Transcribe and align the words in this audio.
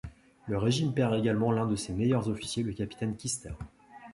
Le 0.47 0.57
régiment 0.57 0.93
perd 0.93 1.13
également 1.13 1.51
l'un 1.51 1.67
de 1.67 1.75
ses 1.75 1.93
meilleurs 1.93 2.27
officiers, 2.27 2.63
le 2.63 2.73
capitaine 2.73 3.15
Kister. 3.15 3.51